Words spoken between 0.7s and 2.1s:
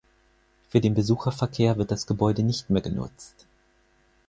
den Besucherverkehr wird das